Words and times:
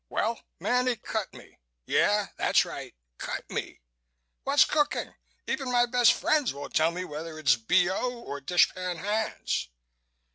Well, 0.09 0.41
Manny 0.59 0.95
cut 0.95 1.31
me. 1.31 1.59
Yeah, 1.85 2.29
that's 2.35 2.65
right. 2.65 2.95
Cut 3.19 3.47
me! 3.51 3.81
What's 4.45 4.65
cooking? 4.65 5.13
Even 5.45 5.71
my 5.71 5.85
best 5.85 6.13
friends 6.13 6.55
won't 6.55 6.73
tell 6.73 6.89
me 6.89 7.05
whether 7.05 7.37
it's 7.37 7.55
B.O. 7.55 8.21
or 8.23 8.41
dishpan 8.41 8.97
hands." 8.97 9.69